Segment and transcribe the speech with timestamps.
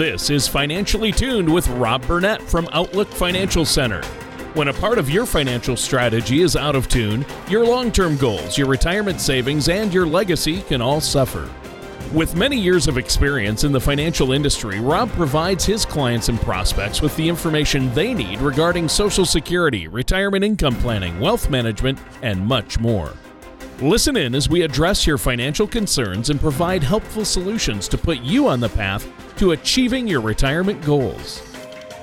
[0.00, 4.02] This is Financially Tuned with Rob Burnett from Outlook Financial Center.
[4.54, 8.56] When a part of your financial strategy is out of tune, your long term goals,
[8.56, 11.50] your retirement savings, and your legacy can all suffer.
[12.14, 17.02] With many years of experience in the financial industry, Rob provides his clients and prospects
[17.02, 22.78] with the information they need regarding Social Security, retirement income planning, wealth management, and much
[22.80, 23.12] more.
[23.82, 28.46] Listen in as we address your financial concerns and provide helpful solutions to put you
[28.46, 29.08] on the path
[29.38, 31.42] to achieving your retirement goals.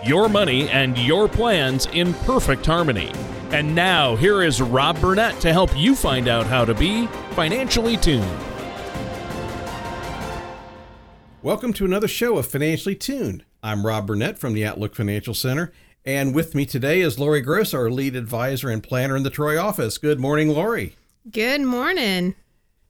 [0.03, 3.11] Your money and your plans in perfect harmony.
[3.51, 7.95] And now, here is Rob Burnett to help you find out how to be financially
[7.95, 8.25] tuned.
[11.43, 13.45] Welcome to another show of Financially Tuned.
[13.61, 15.71] I'm Rob Burnett from the Outlook Financial Center,
[16.03, 19.61] and with me today is Lori Gross, our lead advisor and planner in the Troy
[19.61, 19.99] office.
[19.99, 20.95] Good morning, Lori.
[21.29, 22.35] Good morning.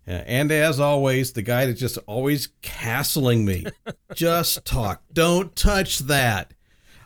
[0.05, 3.65] And as always, the guy that's just always castling me.
[4.15, 5.01] just talk.
[5.11, 6.53] Don't touch that.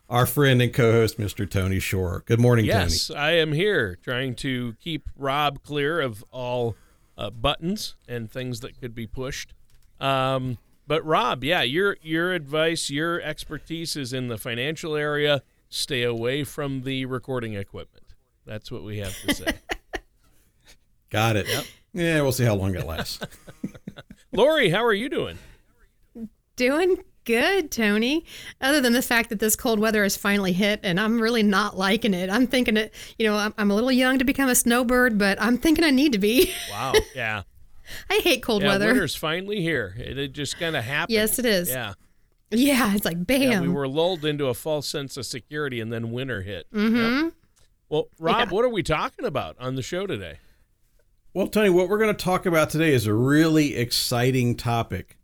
[0.09, 1.50] Our friend and co-host, Mr.
[1.50, 2.24] Tony Shore.
[2.26, 2.92] Good morning, yes, Tony.
[2.92, 6.76] Yes, I am here trying to keep Rob clear of all
[7.18, 9.54] uh, buttons and things that could be pushed.
[10.00, 15.44] Um, but Rob, yeah, your your advice, your expertise is in the financial area.
[15.70, 18.08] Stay away from the recording equipment.
[18.46, 19.46] That's what we have to say.
[21.12, 21.48] Got it.
[21.48, 21.66] Yep.
[21.94, 23.20] Yeah, we'll see how long it lasts.
[24.31, 25.38] Lori, how are you doing?
[26.56, 28.26] Doing good, Tony.
[28.62, 31.78] Other than the fact that this cold weather has finally hit and I'm really not
[31.78, 32.30] liking it.
[32.30, 35.42] I'm thinking it, you know, I'm, I'm a little young to become a snowbird, but
[35.42, 36.53] I'm thinking I need to be.
[36.72, 36.94] Wow.
[37.14, 37.44] Yeah.
[38.09, 38.88] I hate cold yeah, weather.
[38.88, 39.94] Winter's finally here.
[39.98, 41.14] It, it just kind of happened.
[41.14, 41.70] Yes, it is.
[41.70, 41.94] Yeah.
[42.50, 43.42] Yeah, it's like bam.
[43.42, 46.68] Yeah, we were lulled into a false sense of security and then winter hit.
[46.73, 47.23] Mm-hmm.
[47.25, 47.34] Yep.
[47.90, 48.56] Well, Rob, Yeah.
[48.56, 50.38] what are we talking about on the show today?
[51.34, 55.18] Well, Tony, what we're going to talk about today is a really exciting topic.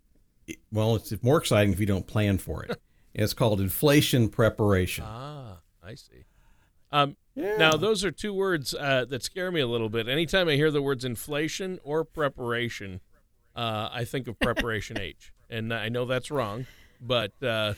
[0.72, 2.80] Well, it's more exciting if you don't plan for it.
[3.14, 5.04] it's called inflation preparation.
[5.06, 6.24] Ah, I see.
[6.92, 7.58] Um, Yeah.
[7.58, 10.08] Now, those are two words uh, that scare me a little bit.
[10.08, 13.02] Anytime I hear the words inflation or preparation,
[13.54, 16.68] uh, I think of preparation H, and I know that's wrong,
[17.02, 17.74] but uh,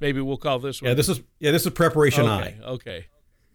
[0.00, 0.88] maybe we'll call this one.
[0.88, 2.66] Yeah, this is yeah, this is preparation okay, I.
[2.66, 3.06] Okay.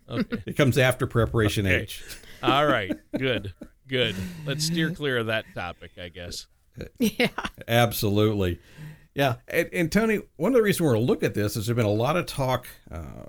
[0.09, 0.41] Okay.
[0.47, 1.81] It comes after preparation Okay.
[1.81, 2.03] H.
[2.41, 2.91] All right.
[3.15, 3.53] Good.
[3.89, 4.15] Good.
[4.45, 6.47] Let's steer clear of that topic, I guess.
[6.99, 7.27] yeah.
[7.67, 8.59] Absolutely.
[9.15, 9.35] Yeah.
[9.47, 11.75] And, and Tony, one of the reasons we're going to look at this is there's
[11.75, 13.25] been a lot of talk uh,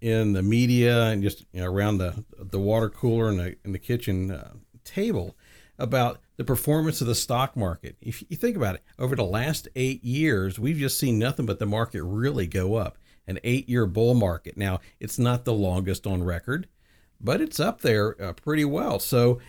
[0.00, 3.72] in the media and just you know, around the the water cooler and the, in
[3.72, 4.52] the kitchen uh,
[4.84, 5.36] table
[5.78, 7.96] about the performance of the stock market.
[8.00, 11.58] If you think about it, over the last eight years, we've just seen nothing but
[11.58, 12.98] the market really go up.
[13.26, 14.56] An eight year bull market.
[14.56, 16.68] Now, it's not the longest on record,
[17.20, 18.98] but it's up there uh, pretty well.
[18.98, 19.40] So,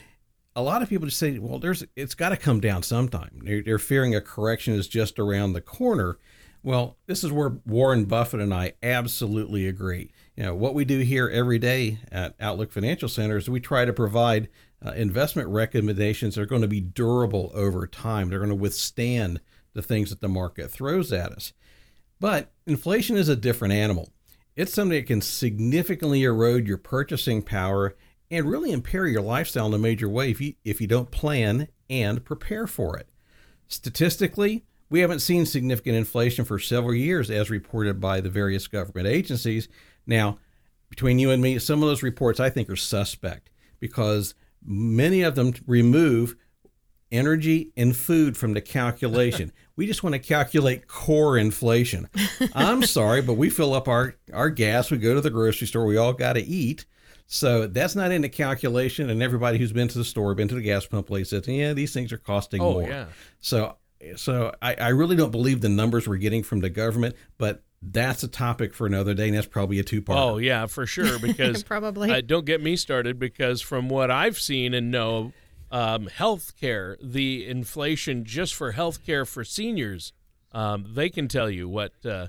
[0.55, 3.41] a lot of people just say, well, there's it's got to come down sometime.
[3.43, 6.17] They're, they're fearing a correction is just around the corner.
[6.63, 10.11] Well, this is where Warren Buffett and I absolutely agree.
[10.35, 13.85] You know, what we do here every day at Outlook Financial Center is we try
[13.85, 14.49] to provide
[14.83, 18.29] uh, investment recommendations that are going to be durable over time.
[18.29, 19.41] They're going to withstand
[19.73, 21.53] the things that the market throws at us.
[22.19, 24.09] But inflation is a different animal.
[24.55, 27.95] It's something that can significantly erode your purchasing power
[28.31, 31.67] and really impair your lifestyle in a major way if you, if you don't plan
[31.89, 33.07] and prepare for it.
[33.67, 39.07] Statistically, we haven't seen significant inflation for several years, as reported by the various government
[39.07, 39.67] agencies.
[40.05, 40.39] Now,
[40.89, 43.49] between you and me, some of those reports I think are suspect
[43.79, 46.35] because many of them remove
[47.11, 49.51] energy and food from the calculation.
[49.75, 52.09] we just want to calculate core inflation.
[52.53, 55.85] I'm sorry, but we fill up our, our gas, we go to the grocery store,
[55.85, 56.85] we all got to eat.
[57.27, 59.09] So that's not in the calculation.
[59.09, 61.73] And everybody who's been to the store, been to the gas pump place says, yeah,
[61.73, 62.83] these things are costing Oh, more.
[62.87, 63.05] yeah.
[63.39, 63.77] So,
[64.15, 68.23] so I, I really don't believe the numbers we're getting from the government, but that's
[68.23, 70.17] a topic for another day, and that's probably a two-part.
[70.19, 71.19] Oh, yeah, for sure.
[71.21, 72.11] Because Probably.
[72.11, 75.33] uh, don't get me started because from what I've seen and know,
[75.71, 80.13] um, healthcare, the inflation just for healthcare for seniors,
[80.51, 82.27] um, they can tell you what uh,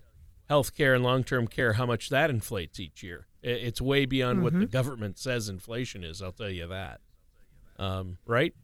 [0.50, 3.26] healthcare and long-term care, how much that inflates each year.
[3.46, 6.20] I- It's way beyond what the government says inflation is.
[6.20, 7.00] I'll tell you that.
[7.78, 8.54] Um, right?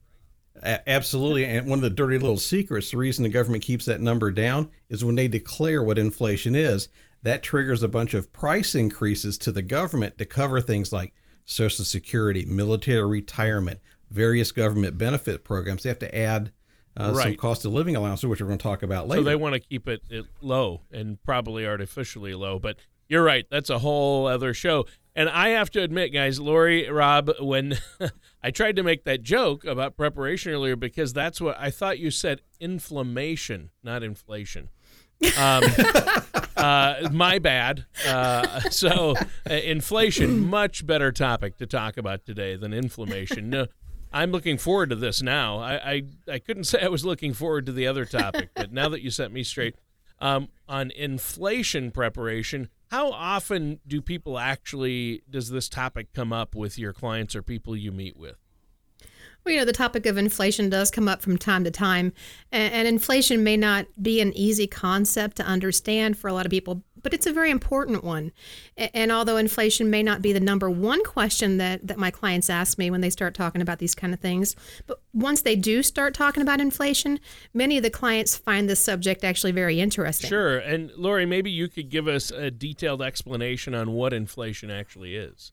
[0.63, 1.45] A- absolutely.
[1.45, 4.71] And one of the dirty little secrets, the reason the government keeps that number down
[4.89, 6.89] is when they declare what inflation is,
[7.23, 11.15] that triggers a bunch of price increases to the government to cover things like
[11.45, 13.81] Social Security, military retirement,
[14.11, 15.85] various government benefit programs.
[15.85, 16.53] They have to add
[16.97, 19.23] uh, some cost of living allowances, which we're going to talk about later.
[19.23, 22.59] So they want to keep it, it low and probably artificially low.
[22.59, 22.77] But
[23.13, 23.45] you're right.
[23.51, 24.87] That's a whole other show.
[25.15, 27.79] And I have to admit, guys, Lori, Rob, when
[28.43, 32.11] I tried to make that joke about preparation earlier, because that's what I thought you
[32.11, 34.71] said inflammation, not inflation.
[35.39, 35.63] Um,
[36.57, 37.85] uh, my bad.
[38.09, 39.15] Uh, so,
[39.49, 43.51] uh, inflation, much better topic to talk about today than inflammation.
[43.51, 43.67] No,
[44.11, 45.59] I'm looking forward to this now.
[45.59, 48.89] I, I, I couldn't say I was looking forward to the other topic, but now
[48.89, 49.77] that you set me straight
[50.19, 56.79] um, on inflation preparation, how often do people actually does this topic come up with
[56.79, 58.37] your clients or people you meet with?
[59.45, 62.13] Well, you know, the topic of inflation does come up from time to time,
[62.53, 66.83] and, inflation may not be an easy concept to understand for a lot of people,
[67.03, 68.33] but it's a very important one.
[68.77, 72.79] And, although inflation may not be the number one question that, that my clients ask
[72.79, 74.57] me when they start talking about these kind of things,
[74.87, 77.21] but once they do start talking about inflation,
[77.53, 80.29] many of the clients find this subject actually very interesting.
[80.29, 80.59] Sure.
[80.59, 85.53] And Lori, maybe you could give us a detailed explanation on what inflation actually is.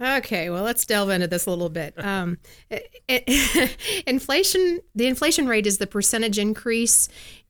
[0.00, 1.94] Okay, well, let's delve into this a little bit.
[2.08, 2.38] Um,
[4.06, 7.08] inflation, the inflation rate is the percentage increase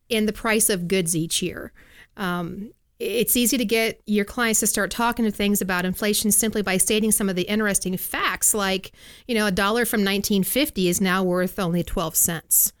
[0.09, 1.71] in the price of goods each year.
[2.17, 6.61] Um, it's easy to get your clients to start talking to things about inflation simply
[6.61, 8.91] by stating some of the interesting facts, like,
[9.25, 12.73] you know, a dollar from 1950 is now worth only 12 cents.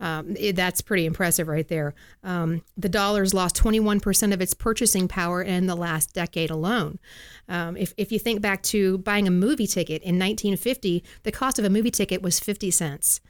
[0.00, 1.94] Um, it, that's pretty impressive right there.
[2.22, 6.98] Um, the dollar's lost 21% of its purchasing power in the last decade alone.
[7.48, 11.58] Um, if, if you think back to buying a movie ticket in 1950, the cost
[11.58, 13.20] of a movie ticket was 50 cents.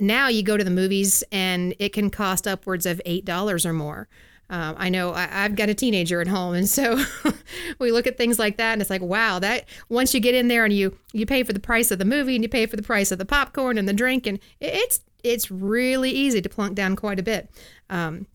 [0.00, 4.08] Now you go to the movies and it can cost upwards of $8 or more.
[4.48, 7.02] Um, I know I, have got a teenager at home, and so
[7.78, 10.48] we look at things like that, and it's like, wow, that once you get in
[10.48, 12.76] there and you you pay for the price of the movie and you pay for
[12.76, 16.74] the price of the popcorn and the drink, and it's it's really easy to plunk
[16.74, 17.50] down quite a bit.
[17.90, 18.26] Um,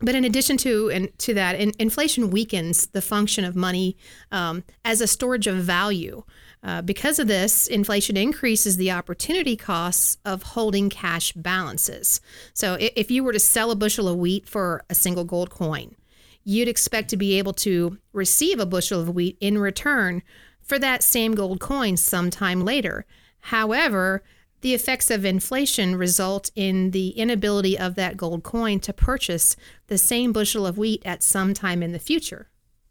[0.00, 3.96] but in addition to and to that, in, inflation weakens the function of money
[4.30, 6.22] um, as a storage of value.
[6.66, 12.20] Uh, because of this, inflation increases the opportunity costs of holding cash balances.
[12.54, 15.94] So, if you were to sell a bushel of wheat for a single gold coin,
[16.42, 20.24] you'd expect to be able to receive a bushel of wheat in return
[20.60, 23.06] for that same gold coin sometime later.
[23.38, 24.24] However,
[24.60, 29.54] the effects of inflation result in the inability of that gold coin to purchase
[29.86, 32.48] the same bushel of wheat at some time in the future.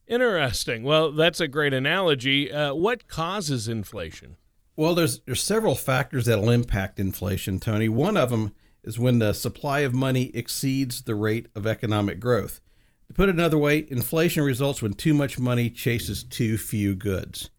[0.08, 0.84] Interesting.
[0.84, 2.52] Well, that's a great analogy.
[2.52, 4.38] Uh, what causes inflation?
[4.76, 7.90] Well, there's there's several factors that'll impact inflation, Tony.
[7.90, 8.54] One of them
[8.84, 12.60] is when the supply of money exceeds the rate of economic growth.
[13.08, 17.50] To put it another way, inflation results when too much money chases too few goods.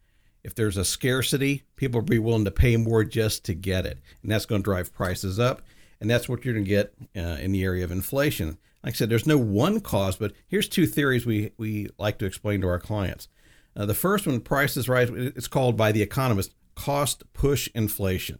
[0.45, 3.99] If there's a scarcity, people will be willing to pay more just to get it.
[4.23, 5.63] And that's going to drive prices up.
[6.01, 8.59] And that's what you're going to get uh, in the area of inflation.
[8.87, 12.25] Like I said, there's no one cause, but here's two theories we, we like to
[12.25, 13.27] explain to our clients.
[13.75, 18.39] Uh, the first one, prices rise, it's called by the economist cost push inflation,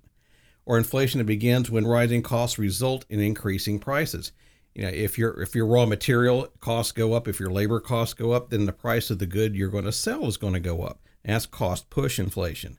[0.65, 4.31] or inflation that begins when rising costs result in increasing prices.
[4.73, 8.15] You know, if your if your raw material costs go up, if your labor costs
[8.15, 10.61] go up, then the price of the good you're going to sell is going to
[10.61, 11.01] go up.
[11.25, 12.79] That's cost push inflation.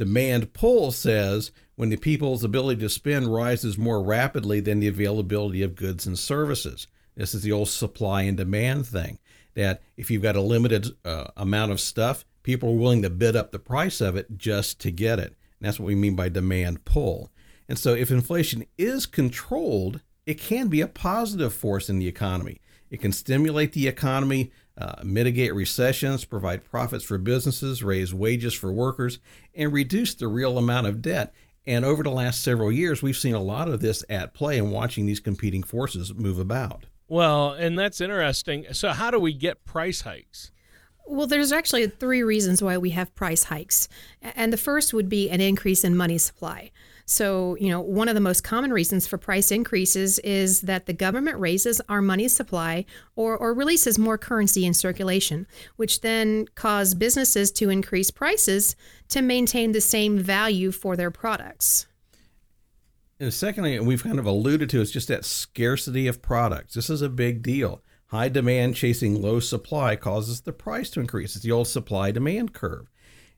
[0.00, 5.62] Demand pull says when the people's ability to spend rises more rapidly than the availability
[5.62, 6.86] of goods and services.
[7.16, 9.18] This is the old supply and demand thing
[9.52, 13.36] that if you've got a limited uh, amount of stuff, people are willing to bid
[13.36, 15.36] up the price of it just to get it.
[15.58, 17.30] And that's what we mean by demand pull.
[17.68, 22.62] And so if inflation is controlled, it can be a positive force in the economy.
[22.88, 28.72] It can stimulate the economy uh, mitigate recessions, provide profits for businesses, raise wages for
[28.72, 29.18] workers,
[29.54, 31.34] and reduce the real amount of debt.
[31.66, 34.72] And over the last several years, we've seen a lot of this at play and
[34.72, 36.86] watching these competing forces move about.
[37.08, 38.66] Well, and that's interesting.
[38.72, 40.52] So, how do we get price hikes?
[41.06, 43.88] Well, there's actually three reasons why we have price hikes.
[44.22, 46.70] And the first would be an increase in money supply.
[47.10, 50.92] So, you know, one of the most common reasons for price increases is that the
[50.92, 52.84] government raises our money supply
[53.16, 58.76] or, or releases more currency in circulation, which then cause businesses to increase prices
[59.08, 61.88] to maintain the same value for their products.
[63.18, 66.74] And secondly, we've kind of alluded to is just that scarcity of products.
[66.74, 67.82] This is a big deal.
[68.06, 71.34] High demand chasing low supply causes the price to increase.
[71.34, 72.88] It's the old supply demand curve.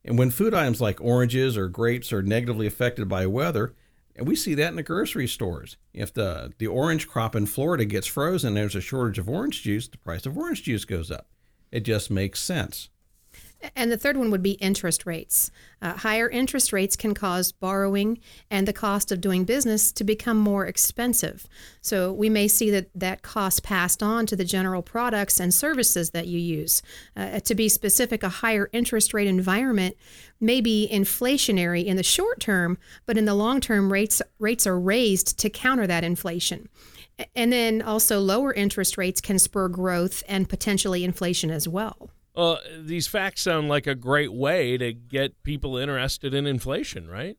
[0.05, 3.75] And when food items like oranges or grapes are negatively affected by weather,
[4.17, 5.77] and we see that in the grocery stores.
[5.95, 9.89] If the, the orange crop in Florida gets frozen, there's a shortage of orange juice,
[9.89, 11.29] the price of orange juice goes up.
[11.71, 12.91] It just makes sense.
[13.77, 15.51] And the third one would be interest rates.
[15.81, 18.19] Uh, higher interest rates can cause borrowing
[18.51, 21.47] and the cost of doing business to become more expensive.
[21.81, 26.11] So we may see that that cost passed on to the general products and services
[26.11, 26.83] that you use.
[27.17, 29.97] Uh, to be specific, a higher interest rate environment
[30.41, 34.79] may be inflationary in the short term, but in the long term, rates rates are
[34.79, 36.69] raised to counter that inflation.
[37.37, 42.11] And then also, lower interest rates can spur growth and potentially inflation as well.
[42.35, 47.37] Well, these facts sound like a great way to get people interested in inflation, right?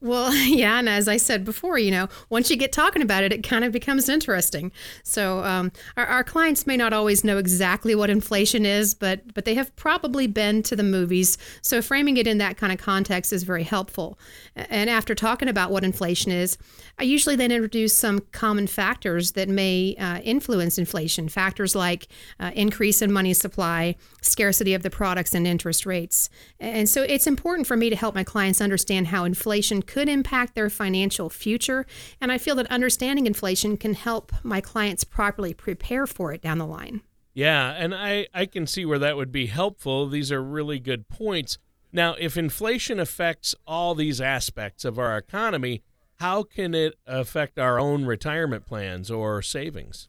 [0.00, 3.32] Well, yeah, and as I said before, you know, once you get talking about it,
[3.32, 4.72] it kind of becomes interesting.
[5.02, 9.44] So um, our, our clients may not always know exactly what inflation is, but but
[9.44, 11.38] they have probably been to the movies.
[11.62, 14.18] So framing it in that kind of context is very helpful.
[14.54, 16.58] And after talking about what inflation is,
[16.98, 21.28] I usually then introduce some common factors that may uh, influence inflation.
[21.28, 22.08] Factors like
[22.40, 26.30] uh, increase in money supply, scarcity of the products, and interest rates.
[26.58, 30.54] And so it's important for me to help my clients understand how inflation could impact
[30.54, 31.86] their financial future.
[32.20, 36.58] And I feel that understanding inflation can help my clients properly prepare for it down
[36.58, 37.02] the line.
[37.34, 40.06] Yeah, and I, I can see where that would be helpful.
[40.06, 41.58] These are really good points.
[41.92, 45.82] Now, if inflation affects all these aspects of our economy,
[46.16, 50.08] how can it affect our own retirement plans or savings?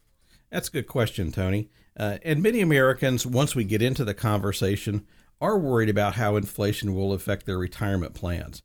[0.50, 1.68] That's a good question, Tony.
[1.98, 5.06] Uh, and many Americans, once we get into the conversation,
[5.40, 8.62] are worried about how inflation will affect their retirement plans.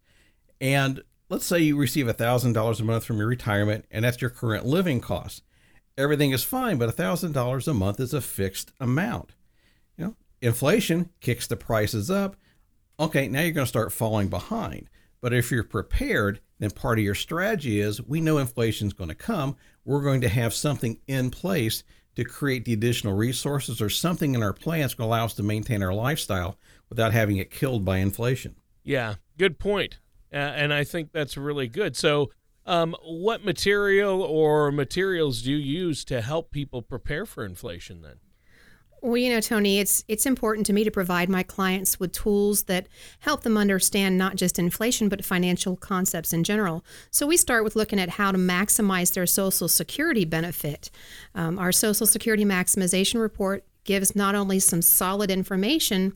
[0.61, 4.65] And let's say you receive $1,000 a month from your retirement, and that's your current
[4.65, 5.43] living cost.
[5.97, 9.33] Everything is fine, but $1,000 a month is a fixed amount.
[9.97, 12.35] You know, inflation kicks the prices up.
[12.99, 14.89] Okay, now you're going to start falling behind.
[15.21, 19.09] But if you're prepared, then part of your strategy is we know inflation is going
[19.09, 19.55] to come.
[19.85, 21.83] We're going to have something in place
[22.15, 25.43] to create the additional resources or something in our plans going to allow us to
[25.43, 26.57] maintain our lifestyle
[26.89, 28.55] without having it killed by inflation.
[28.83, 29.99] Yeah, good point.
[30.33, 31.95] Uh, and I think that's really good.
[31.95, 32.31] So,
[32.65, 38.15] um, what material or materials do you use to help people prepare for inflation then?
[39.03, 42.63] Well, you know, Tony, it's it's important to me to provide my clients with tools
[42.63, 42.87] that
[43.19, 46.85] help them understand not just inflation but financial concepts in general.
[47.11, 50.89] So we start with looking at how to maximize their Social Security benefit.
[51.35, 56.13] Um, our Social Security maximization report gives not only some solid information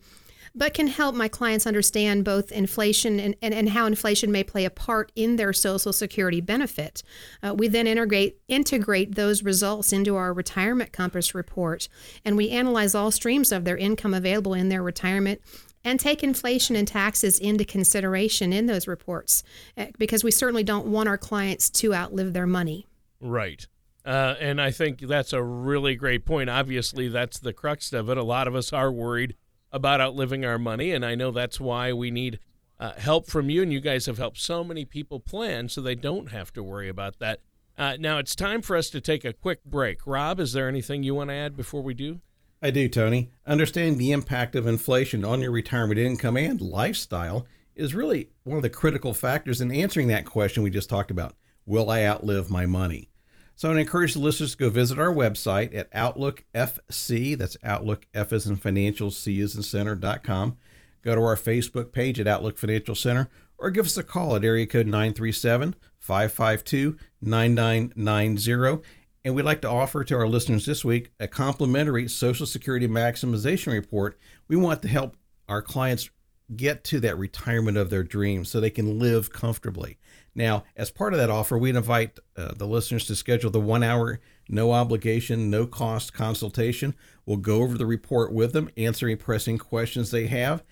[0.56, 4.66] but can help my clients understand both inflation and, and, and how inflation may play
[4.66, 7.04] a part in their Social Security benefit.
[7.44, 11.88] Uh, we then integrate, integrate those results into our Retirement Compass report,
[12.26, 15.42] and we analyze all streams of their income available in their retirement
[15.84, 19.44] and take inflation and taxes into consideration in those reports
[19.78, 22.86] uh, because we certainly don't want our clients to outlive their money.
[23.22, 23.66] Right.
[24.06, 26.50] Uh, and I think that's a really great point.
[26.50, 28.18] Obviously, that's the crux of it.
[28.18, 29.36] A lot of us are worried
[29.72, 30.92] about outliving our money.
[30.92, 32.40] And I know that's why we need
[32.80, 33.62] uh, help from you.
[33.62, 36.90] And you guys have helped so many people plan so they don't have to worry
[36.90, 37.42] about that.
[37.78, 40.00] Uh, now it's time for us to take a quick break.
[40.06, 42.22] Rob, is there anything you want to add before we do?
[42.60, 43.30] I do, Tony.
[43.46, 47.46] Understanding the impact of inflation on your retirement income and lifestyle
[47.76, 51.36] is really one of the critical factors in answering that question we just talked about.
[51.68, 53.10] Will I outlive my money?
[53.58, 57.36] So I encourage the listeners to go visit our website at Outlook FC.
[57.36, 60.58] That's Outlook F as in financial, C as in center.com.
[61.02, 64.46] Go to our Facebook page at Outlook Financial Center or give us a call at
[64.46, 68.88] area code 937 552 9990.
[69.26, 73.74] And we'd like to offer to our listeners this week a complimentary Social Security Maximization
[73.74, 74.20] Report.
[74.48, 75.18] We want to help
[75.50, 76.12] our clients
[76.56, 79.98] get to that retirement of their dreams so they can live comfortably.
[80.34, 83.84] Now, as part of that offer, we invite uh, the listeners to schedule the one
[83.84, 86.96] hour, no obligation, no cost consultation.
[87.26, 90.64] We'll go over the report with them, answer any pressing questions they have,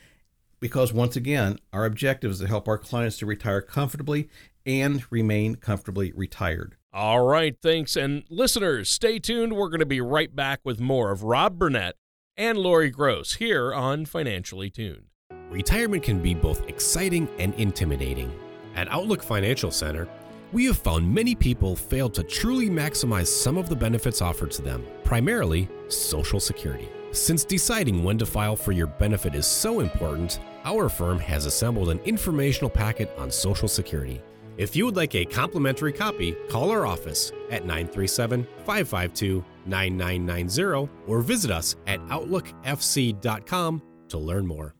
[0.60, 4.30] because once again, our objective is to help our clients to retire comfortably
[4.66, 6.76] and remain comfortably retired.
[6.94, 7.96] All right, thanks.
[7.96, 9.54] And listeners, stay tuned.
[9.54, 11.96] We're going to be right back with more of Rob Burnett
[12.38, 15.08] and Lori Gross here on Financially Tuned.
[15.50, 18.32] Retirement can be both exciting and intimidating.
[18.76, 20.08] At Outlook Financial Center,
[20.52, 24.62] we have found many people fail to truly maximize some of the benefits offered to
[24.62, 26.90] them, primarily Social Security.
[27.12, 31.90] Since deciding when to file for your benefit is so important, our firm has assembled
[31.90, 34.22] an informational packet on Social Security.
[34.58, 41.22] If you would like a complimentary copy, call our office at 937 552 9990 or
[41.22, 44.76] visit us at OutlookFC.com to learn more.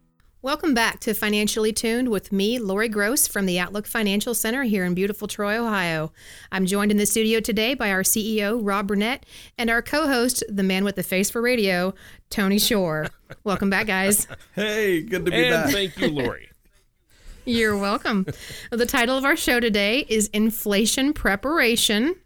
[0.46, 4.86] Welcome back to Financially Tuned with me, Lori Gross from the Outlook Financial Center here
[4.86, 6.12] in beautiful Troy, Ohio.
[6.52, 9.26] I'm joined in the studio today by our CEO, Rob Burnett,
[9.58, 11.96] and our co host, the man with the face for radio,
[12.30, 13.08] Tony Shore.
[13.44, 14.28] Welcome back, guys.
[14.54, 15.74] Hey, good to be and back.
[15.74, 16.52] thank you, Lori.
[17.46, 18.28] You're welcome.
[18.70, 22.18] the title of our show today is Inflation Preparation.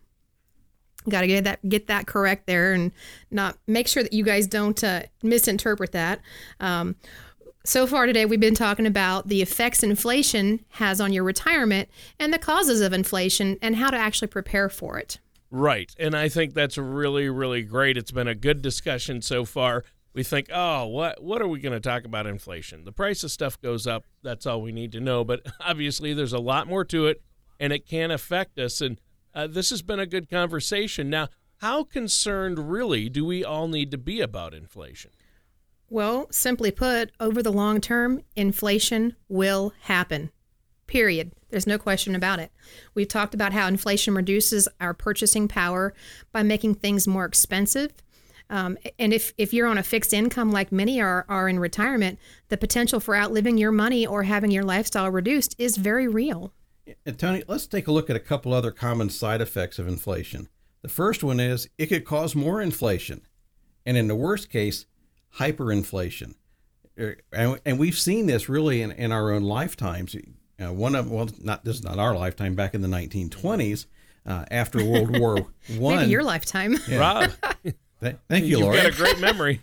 [1.08, 2.92] Got to get that get that correct there, and
[3.32, 6.20] not make sure that you guys don't uh, misinterpret that.
[6.60, 6.98] Um,
[7.66, 12.34] so far today, we've been talking about the effects inflation has on your retirement and
[12.34, 15.20] the causes of inflation and how to actually prepare for it.
[15.52, 15.94] Right.
[16.00, 17.98] And I think that's really, really great.
[17.98, 19.84] It's been a good discussion so far.
[20.14, 22.84] We think, oh, what what are we going to talk about inflation?
[22.84, 24.06] The price of stuff goes up.
[24.24, 25.24] That's all we need to know.
[25.24, 27.22] But obviously, there's a lot more to it,
[27.60, 28.82] and it can affect us.
[28.82, 29.00] And
[29.34, 31.10] uh, this has been a good conversation.
[31.10, 35.12] Now, how concerned really do we all need to be about inflation?
[35.90, 40.32] Well, simply put, over the long term, inflation will happen.
[40.86, 41.32] Period.
[41.50, 42.52] There's no question about it.
[42.94, 45.94] We've talked about how inflation reduces our purchasing power
[46.32, 47.92] by making things more expensive.
[48.52, 52.20] Um, and if, if you're on a fixed income like many are, are in retirement,
[52.50, 56.54] the potential for outliving your money or having your lifestyle reduced is very real.
[57.06, 60.50] And Tony, let's take a look at a couple other common side effects of inflation.
[60.82, 63.22] The first one is it could cause more inflation,
[63.86, 64.86] and in the worst case,
[65.38, 66.36] hyperinflation.
[67.00, 70.16] Er, and, and we've seen this really in, in our own lifetimes.
[70.62, 72.56] Uh, one of well, not this is not our lifetime.
[72.56, 73.86] Back in the 1920s,
[74.26, 76.76] uh, after World War One, maybe your lifetime.
[76.88, 76.98] Yeah.
[76.98, 77.32] Rob,
[78.02, 78.76] th- thank you, Laura.
[78.76, 79.62] You've got a great memory.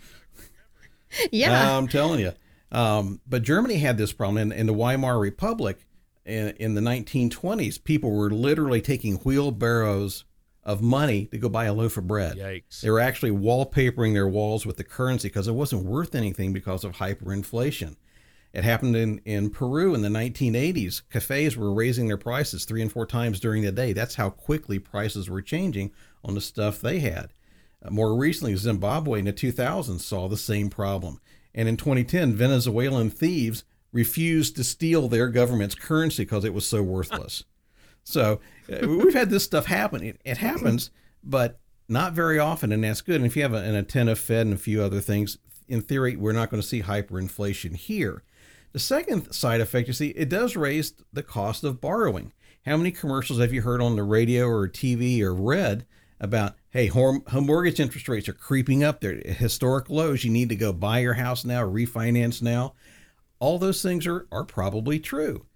[1.31, 2.33] yeah, I'm telling you.
[2.71, 5.85] Um, but Germany had this problem in, in the Weimar Republic
[6.25, 7.83] in, in the 1920s.
[7.83, 10.25] People were literally taking wheelbarrows
[10.67, 12.35] of money to go buy a loaf of bread.
[12.35, 12.81] Yikes.
[12.81, 16.83] They were actually wallpapering their walls with the currency because it wasn't worth anything because
[16.83, 17.95] of hyperinflation.
[18.53, 21.03] It happened in, in Peru in the 1980s.
[21.09, 23.93] Cafes were raising their prices three and four times during the day.
[23.93, 25.91] That's how quickly prices were changing
[26.23, 27.33] on the stuff they had.
[27.81, 31.21] Uh, more recently, Zimbabwe in the 2000s saw the same problem.
[31.55, 36.83] And in 2010, Venezuelan thieves refused to steal their government's currency because it was so
[36.83, 37.45] worthless.
[38.07, 38.39] So
[38.71, 40.01] uh, we've had this stuff happen.
[40.01, 41.59] It, it, happens, but
[41.89, 43.17] not very often, and that's good.
[43.17, 45.37] And if you have an attentive Fed and a few other things,
[45.67, 48.23] in theory, we're not going to see hyperinflation here.
[48.71, 52.31] The second side effect, you see, it does raise the cost of borrowing.
[52.65, 55.85] How many commercials have you heard on the radio or TV or read
[56.17, 59.01] about, hey, home, mortgage interest rates are creeping up?
[59.01, 60.23] They're historic lows.
[60.23, 62.73] You need to go buy your house now, refinance now.
[63.39, 65.46] All those things are, are probably true.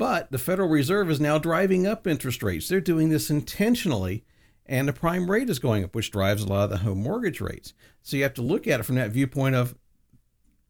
[0.00, 2.70] But the Federal Reserve is now driving up interest rates.
[2.70, 4.24] They're doing this intentionally,
[4.64, 7.38] and the prime rate is going up, which drives a lot of the home mortgage
[7.42, 7.74] rates.
[8.02, 9.74] So you have to look at it from that viewpoint of,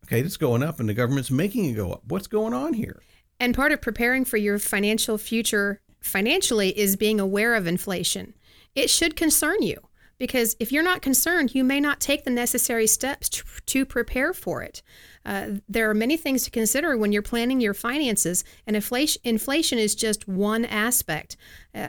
[0.04, 2.02] okay, it's going up and the government's making it go up.
[2.08, 3.02] What's going on here?
[3.38, 8.34] And part of preparing for your financial future financially is being aware of inflation.
[8.74, 9.76] It should concern you
[10.18, 14.32] because if you're not concerned, you may not take the necessary steps to, to prepare
[14.32, 14.82] for it.
[15.24, 19.78] Uh, there are many things to consider when you're planning your finances, and inflation, inflation
[19.78, 21.36] is just one aspect.
[21.74, 21.88] Uh,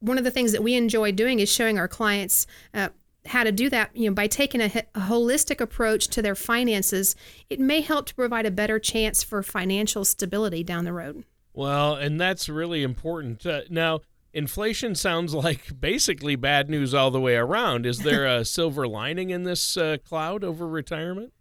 [0.00, 2.88] one of the things that we enjoy doing is showing our clients uh,
[3.26, 3.96] how to do that.
[3.96, 7.16] You know by taking a, a, holistic approach to their finances
[7.48, 11.24] it may help to provide a better chance for financial stability down the road.
[11.54, 13.46] Well and that's really important.
[13.46, 14.00] Uh, now
[14.34, 17.86] inflation sounds like basically bad news all the way around.
[17.86, 21.32] Is there a silver lining in this uh, cloud over retirement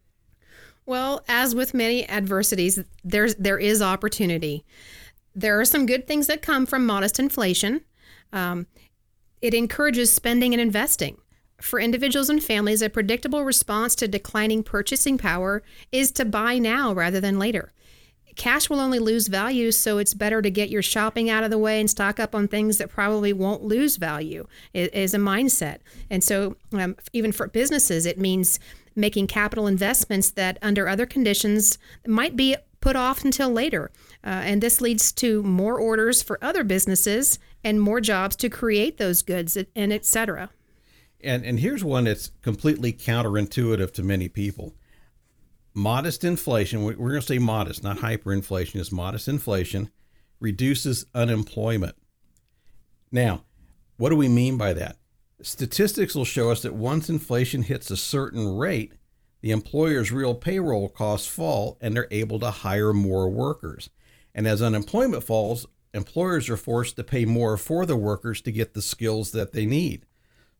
[0.85, 4.65] well, as with many adversities, there's there is opportunity.
[5.35, 7.81] There are some good things that come from modest inflation.
[8.31, 8.67] Um,
[9.41, 11.17] it encourages spending and investing.
[11.61, 16.93] For individuals and families, a predictable response to declining purchasing power is to buy now
[16.93, 17.71] rather than later.
[18.35, 21.57] Cash will only lose value, so it's better to get your shopping out of the
[21.57, 24.47] way and stock up on things that probably won't lose value.
[24.73, 25.79] Is a mindset.
[26.09, 28.59] And so, um, even for businesses, it means
[28.95, 31.77] making capital investments that, under other conditions,
[32.07, 33.91] might be put off until later.
[34.25, 38.97] Uh, and this leads to more orders for other businesses and more jobs to create
[38.97, 40.49] those goods and etc.
[41.21, 44.75] And and here's one that's completely counterintuitive to many people.
[45.73, 49.89] Modest inflation, we're going to say modest, not hyperinflation, is modest inflation
[50.39, 51.95] reduces unemployment.
[53.11, 53.45] Now,
[53.97, 54.97] what do we mean by that?
[55.43, 58.93] Statistics will show us that once inflation hits a certain rate,
[59.41, 63.89] the employer's real payroll costs fall and they're able to hire more workers.
[64.33, 68.73] And as unemployment falls, employers are forced to pay more for the workers to get
[68.73, 70.05] the skills that they need.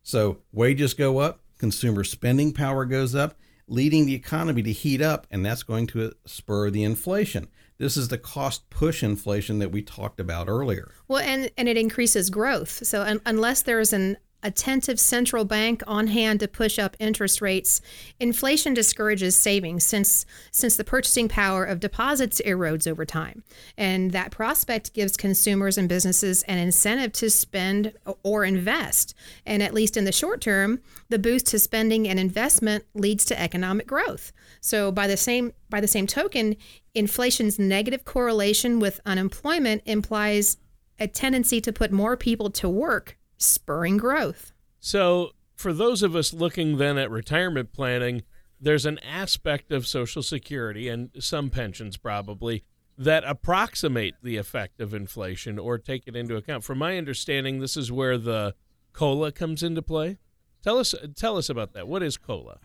[0.02, 5.26] So wages go up, consumer spending power goes up, leading the economy to heat up,
[5.30, 7.48] and that's going to spur the inflation.
[7.78, 10.92] This is the cost push inflation that we talked about earlier.
[11.08, 12.86] Well, and, and it increases growth.
[12.86, 17.40] So, un- unless there is an attentive central bank on hand to push up interest
[17.40, 17.80] rates,
[18.20, 23.42] inflation discourages savings since since the purchasing power of deposits erodes over time.
[23.76, 29.14] And that prospect gives consumers and businesses an incentive to spend or invest.
[29.46, 33.40] And at least in the short term, the boost to spending and investment leads to
[33.40, 34.32] economic growth.
[34.60, 36.56] So by the same by the same token,
[36.94, 40.58] inflation's negative correlation with unemployment implies
[41.00, 44.52] a tendency to put more people to work spurring growth.
[44.80, 48.22] So, for those of us looking then at retirement planning,
[48.60, 52.64] there's an aspect of Social Security and some pensions probably
[52.96, 56.64] that approximate the effect of inflation or take it into account.
[56.64, 58.54] From my understanding, this is where the
[58.92, 60.18] COLA comes into play.
[60.62, 61.88] Tell us tell us about that.
[61.88, 62.58] What is COLA?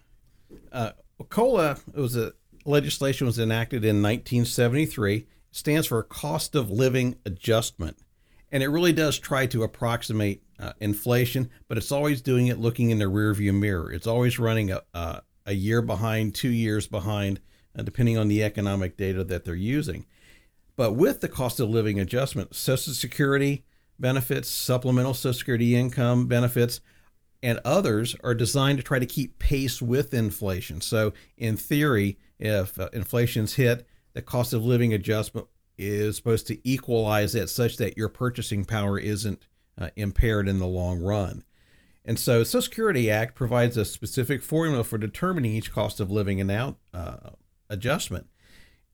[0.71, 0.91] Uh,
[1.29, 2.33] COLA was a
[2.65, 5.15] legislation was enacted in 1973.
[5.15, 7.97] It stands for Cost of Living Adjustment,
[8.51, 12.89] and it really does try to approximate uh, inflation, but it's always doing it looking
[12.89, 13.91] in the rearview mirror.
[13.91, 17.39] It's always running a, a, a year behind, two years behind,
[17.77, 20.05] uh, depending on the economic data that they're using.
[20.75, 23.65] But with the cost of living adjustment, Social Security
[23.99, 26.81] benefits, supplemental Social Security income benefits,
[27.41, 30.81] and others are designed to try to keep pace with inflation.
[30.81, 36.69] So, in theory, if uh, inflation's hit, the cost of living adjustment is supposed to
[36.69, 39.41] equalize it such that your purchasing power isn't
[39.79, 41.43] uh, impaired in the long run.
[42.05, 46.39] And so, Social Security Act provides a specific formula for determining each cost of living
[46.39, 47.31] and out uh,
[47.69, 48.27] adjustment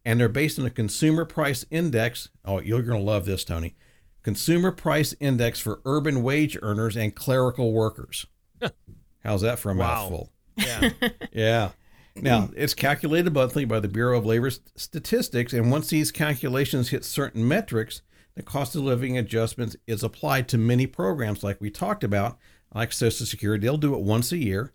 [0.06, 2.30] and they're based on a consumer price index.
[2.46, 3.76] Oh, you're going to love this, Tony.
[4.22, 8.28] Consumer price index for urban wage earners and clerical workers.
[9.24, 9.88] How's that for a wow.
[9.88, 10.32] mouthful?
[10.58, 10.90] Yeah.
[11.34, 11.70] yeah.
[12.18, 17.04] Now, it's calculated monthly by the Bureau of Labor Statistics, and once these calculations hit
[17.04, 18.04] certain metrics,
[18.36, 22.38] the cost of living adjustments is applied to many programs like we talked about,
[22.74, 23.66] like Social Security.
[23.66, 24.74] They'll do it once a year.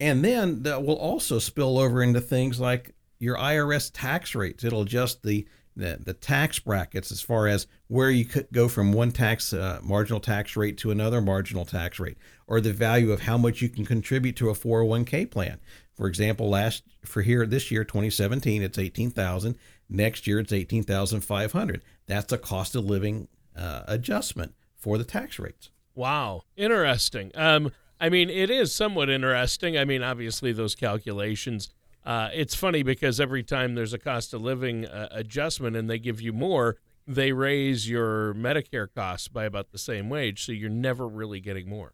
[0.00, 4.64] And then that will also spill over into things like your IRS tax rates.
[4.64, 8.92] It'll adjust the, the, the tax brackets as far as where you could go from
[8.92, 12.18] one tax uh, marginal tax rate to another marginal tax rate,
[12.48, 15.60] or the value of how much you can contribute to a 401k plan.
[15.94, 19.56] For example, last for here this year, 2017, it's 18,000.
[19.88, 21.82] Next year, it's 18,500.
[22.06, 25.70] That's a cost of living uh, adjustment for the tax rates.
[25.94, 27.30] Wow, interesting.
[27.34, 29.78] Um, I mean, it is somewhat interesting.
[29.78, 31.70] I mean, obviously, those calculations
[32.04, 35.98] uh, it's funny because every time there's a cost of living uh, adjustment and they
[35.98, 40.70] give you more, they raise your Medicare costs by about the same wage, so you're
[40.70, 41.92] never really getting more.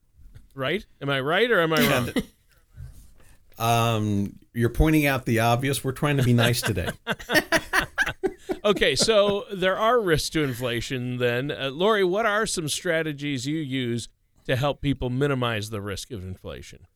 [0.54, 0.84] Right?
[1.00, 2.10] Am I right or am I wrong?
[3.58, 5.84] um, you're pointing out the obvious.
[5.84, 6.88] We're trying to be nice today.
[8.64, 11.18] okay, so there are risks to inflation.
[11.18, 14.08] Then, uh, Lori, what are some strategies you use
[14.46, 16.86] to help people minimize the risk of inflation?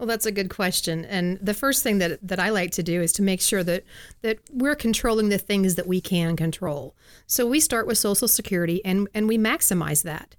[0.00, 1.04] Well, that's a good question.
[1.04, 3.84] And the first thing that, that I like to do is to make sure that,
[4.22, 6.96] that we're controlling the things that we can control.
[7.26, 10.34] So we start with Social Security and, and we maximize that.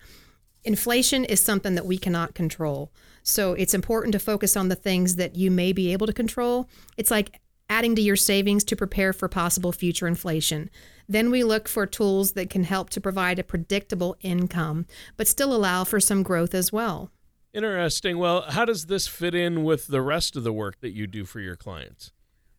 [0.63, 2.91] Inflation is something that we cannot control.
[3.21, 6.67] So it's important to focus on the things that you may be able to control.
[6.97, 7.39] It's like
[7.71, 10.69] adding to your savings to prepare for possible future inflation.
[11.07, 15.55] Then we look for tools that can help to provide a predictable income, but still
[15.55, 17.12] allow for some growth as well.
[17.53, 18.17] Interesting.
[18.17, 21.23] Well, how does this fit in with the rest of the work that you do
[21.23, 22.12] for your clients?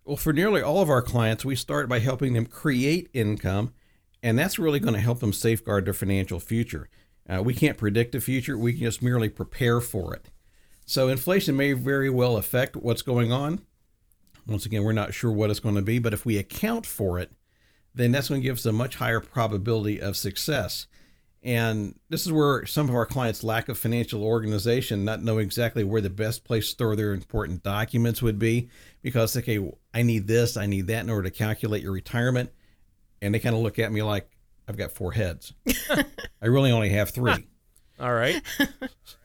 [0.05, 3.75] Well, for nearly all of our clients, we start by helping them create income,
[4.23, 6.89] and that's really going to help them safeguard their financial future.
[7.29, 10.31] Uh, we can't predict the future, we can just merely prepare for it.
[10.87, 13.61] So, inflation may very well affect what's going on.
[14.47, 17.19] Once again, we're not sure what it's going to be, but if we account for
[17.19, 17.33] it,
[17.95, 20.87] then that's going to give us a much higher probability of success.
[21.45, 25.83] And this is where some of our clients' lack of financial organization, not knowing exactly
[25.83, 28.69] where the best place to store their important documents would be,
[29.03, 29.59] because, okay,
[29.93, 32.51] I need this, I need that in order to calculate your retirement.
[33.21, 34.31] And they kind of look at me like,
[34.69, 35.53] I've got four heads.
[36.41, 37.49] I really only have three.
[38.01, 38.41] All right.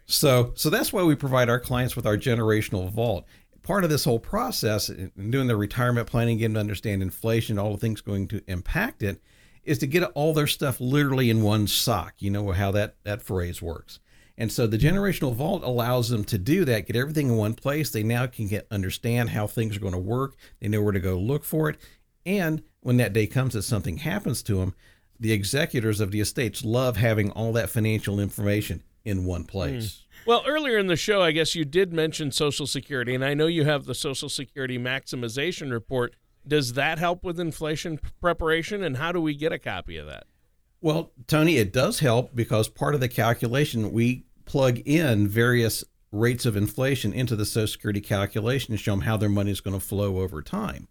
[0.06, 3.26] so, so that's why we provide our clients with our generational vault.
[3.68, 7.74] Part of this whole process, in doing the retirement planning, getting to understand inflation, all
[7.74, 9.22] the things going to impact it,
[9.66, 12.14] is to get all their stuff literally in one sock.
[12.20, 14.00] You know how that, that phrase works.
[14.38, 17.90] And so the generational vault allows them to do that, get everything in one place.
[17.90, 20.38] They now can get understand how things are going to work.
[20.62, 21.78] They know where to go look for it.
[22.26, 24.76] And when that day comes that something happens to them,
[25.20, 29.86] the executors of the estates love having all that financial information in one place.
[29.86, 30.07] Mm.
[30.28, 33.48] Well, earlier in the show, I guess you did mention Social Security, and I know
[33.48, 36.16] you have the Social Security maximization report
[36.48, 38.84] does that help with inflation preparation?
[38.84, 40.26] And how do we get a copy of that?
[40.82, 46.46] Well, Tony, it does help because part of the calculation, we plug in various rates
[46.46, 49.78] of inflation into the Social Security calculation to show them how their money is going
[49.78, 50.88] to flow over time.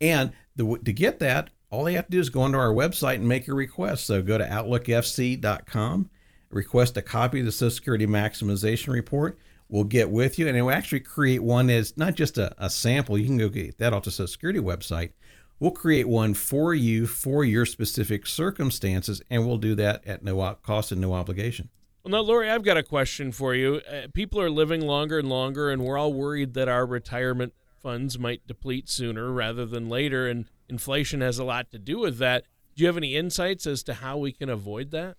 [0.00, 3.16] And the, to get that, all they have to do is go onto our website
[3.16, 4.06] and make a request.
[4.06, 6.10] So go to outlookfc.com,
[6.52, 9.38] request a copy of the Social Security Maximization Report
[9.72, 12.68] We'll get with you and it will actually create one as not just a, a
[12.68, 13.16] sample.
[13.16, 15.12] You can go get that off the Social Security website.
[15.58, 20.56] We'll create one for you for your specific circumstances, and we'll do that at no
[20.62, 21.70] cost and no obligation.
[22.04, 23.80] Well, now, Lori, I've got a question for you.
[23.90, 28.18] Uh, people are living longer and longer, and we're all worried that our retirement funds
[28.18, 32.44] might deplete sooner rather than later, and inflation has a lot to do with that.
[32.76, 35.16] Do you have any insights as to how we can avoid that?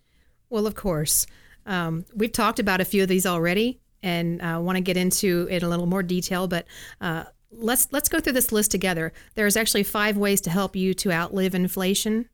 [0.53, 1.25] Well, of course.
[1.65, 4.97] Um, we've talked about a few of these already, and I uh, want to get
[4.97, 6.47] into it in a little more detail.
[6.47, 6.67] But
[7.01, 9.13] uh, let's let's go through this list together.
[9.33, 12.29] There's actually five ways to help you to outlive inflation,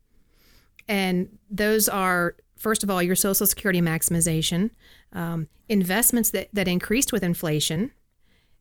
[0.86, 4.68] and those are first of all your Social Security maximization,
[5.14, 7.90] um, investments that that increased with inflation,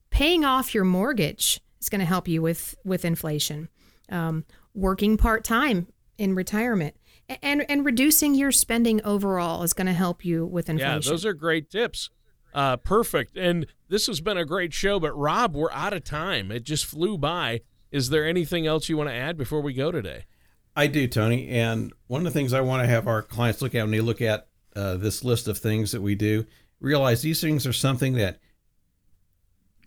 [0.10, 3.67] paying off your mortgage is going to help you with with inflation,
[4.08, 6.95] um, working part time in retirement
[7.42, 11.02] and and reducing your spending overall is going to help you with inflation.
[11.02, 12.10] Yeah, those are great tips.
[12.54, 13.38] Uh, perfect.
[13.38, 16.52] And this has been a great show, but Rob, we're out of time.
[16.52, 17.62] It just flew by.
[17.92, 20.26] Is there anything else you want to add before we go today?
[20.76, 21.50] I do, Tony.
[21.50, 24.02] And one of the things I want to have our clients look at when they
[24.02, 26.46] look at uh, this list of things that we do,
[26.80, 28.39] realize these things are something that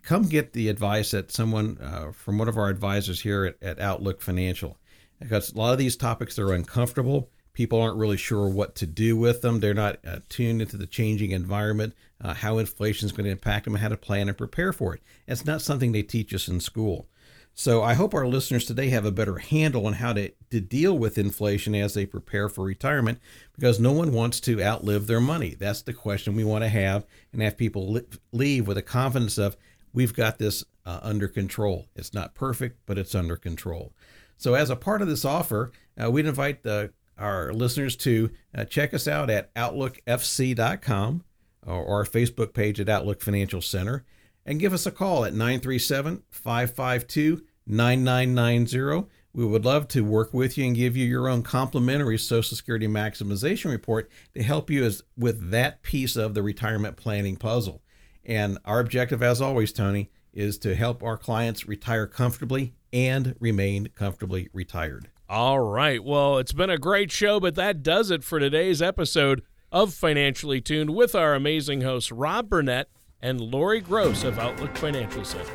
[0.03, 3.79] come get the advice that someone uh, from one of our advisors here at, at
[3.79, 4.77] Outlook Financial
[5.23, 7.29] because a lot of these topics are uncomfortable.
[7.53, 9.59] People aren't really sure what to do with them.
[9.59, 13.65] They're not uh, tuned into the changing environment, uh, how inflation is going to impact
[13.65, 15.01] them, how to plan and prepare for it.
[15.27, 17.07] It's not something they teach us in school.
[17.55, 20.97] So I hope our listeners today have a better handle on how to, to deal
[20.97, 23.19] with inflation as they prepare for retirement
[23.53, 25.55] because no one wants to outlive their money.
[25.59, 27.99] That's the question we want to have and have people
[28.31, 29.55] leave with a confidence of
[29.93, 31.85] we've got this uh, under control.
[31.95, 33.93] It's not perfect, but it's under control.
[34.37, 38.65] So, as a part of this offer, uh, we'd invite the, our listeners to uh,
[38.65, 41.23] check us out at OutlookFC.com
[41.65, 44.03] or, our Facebook page at Outlook Financial Center
[44.45, 49.07] and give us a call at 937 552 9990.
[49.35, 52.87] We would love to work with you and give you your own complimentary Social Security
[52.87, 57.81] maximization report to help you as, with that piece of the retirement planning puzzle.
[58.23, 63.87] And our objective, as always, Tony, is to help our clients retire comfortably and remain
[63.95, 65.09] comfortably retired.
[65.33, 66.03] All right.
[66.03, 69.41] Well, it's been a great show, but that does it for today's episode
[69.71, 72.87] of Financially Tuned with our amazing hosts, Rob Burnett
[73.19, 75.51] and Lori Gross of Outlook Financial Center.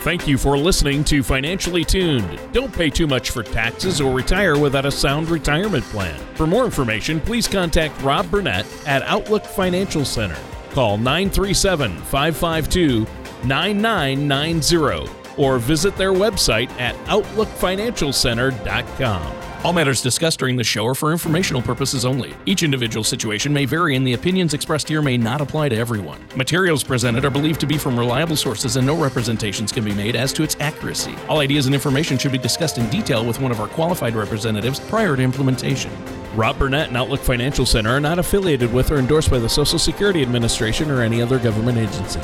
[0.00, 2.38] Thank you for listening to Financially Tuned.
[2.52, 6.20] Don't pay too much for taxes or retire without a sound retirement plan.
[6.34, 10.36] For more information, please contact Rob Burnett at Outlook Financial Center.
[10.72, 13.06] Call 937 552
[13.46, 19.42] 9990 or visit their website at OutlookFinancialCenter.com.
[19.64, 22.34] All matters discussed during the show are for informational purposes only.
[22.46, 26.18] Each individual situation may vary, and the opinions expressed here may not apply to everyone.
[26.34, 30.16] Materials presented are believed to be from reliable sources, and no representations can be made
[30.16, 31.14] as to its accuracy.
[31.28, 34.80] All ideas and information should be discussed in detail with one of our qualified representatives
[34.80, 35.92] prior to implementation.
[36.34, 39.78] Rob Burnett and Outlook Financial Center are not affiliated with or endorsed by the Social
[39.78, 42.20] Security Administration or any other government agency.